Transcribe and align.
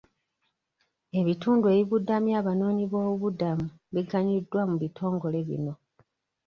Ebitundu 1.19 1.65
ebibudamya 1.73 2.33
abanoonyi 2.41 2.85
b'obubuddamu 2.91 3.65
biganyuddwa 3.93 4.61
mu 4.69 4.75
bitongole 4.83 5.39
bino. 5.47 5.73